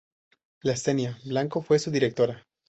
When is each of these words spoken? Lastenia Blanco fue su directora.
Lastenia 0.63 1.19
Blanco 1.25 1.61
fue 1.61 1.77
su 1.77 1.91
directora. 1.91 2.43